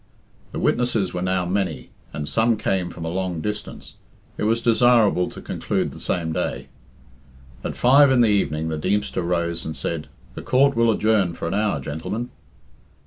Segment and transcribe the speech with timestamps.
[0.51, 3.93] The witnesses were now many, and some came from a long distance.
[4.35, 6.69] It was desirable to conclude the same day.
[7.63, 11.47] At five in the evening the Deemster rose and said, "The Court will adjourn for
[11.47, 12.31] an hour, gentlemen."